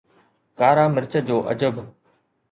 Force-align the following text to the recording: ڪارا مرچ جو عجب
ڪارا 0.57 0.85
مرچ 0.95 1.13
جو 1.27 1.37
عجب 1.51 1.75